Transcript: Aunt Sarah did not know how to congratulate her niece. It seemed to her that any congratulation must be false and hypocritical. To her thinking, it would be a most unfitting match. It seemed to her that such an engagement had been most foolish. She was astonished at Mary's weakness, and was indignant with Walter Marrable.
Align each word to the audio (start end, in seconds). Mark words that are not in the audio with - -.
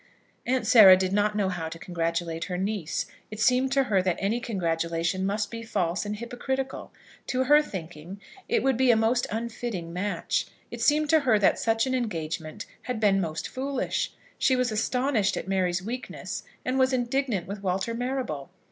Aunt 0.47 0.65
Sarah 0.65 0.97
did 0.97 1.13
not 1.13 1.35
know 1.35 1.47
how 1.47 1.69
to 1.69 1.77
congratulate 1.77 2.45
her 2.45 2.57
niece. 2.57 3.05
It 3.29 3.39
seemed 3.39 3.71
to 3.73 3.83
her 3.83 4.01
that 4.01 4.15
any 4.17 4.39
congratulation 4.39 5.23
must 5.27 5.51
be 5.51 5.61
false 5.61 6.07
and 6.07 6.15
hypocritical. 6.15 6.91
To 7.27 7.43
her 7.43 7.61
thinking, 7.61 8.19
it 8.49 8.63
would 8.63 8.77
be 8.77 8.89
a 8.89 8.95
most 8.95 9.27
unfitting 9.29 9.93
match. 9.93 10.47
It 10.71 10.81
seemed 10.81 11.11
to 11.11 11.19
her 11.19 11.37
that 11.37 11.59
such 11.59 11.85
an 11.85 11.93
engagement 11.93 12.65
had 12.81 12.99
been 12.99 13.21
most 13.21 13.47
foolish. 13.47 14.11
She 14.39 14.55
was 14.55 14.71
astonished 14.71 15.37
at 15.37 15.47
Mary's 15.47 15.83
weakness, 15.83 16.41
and 16.65 16.79
was 16.79 16.93
indignant 16.93 17.45
with 17.45 17.61
Walter 17.61 17.93
Marrable. 17.93 18.49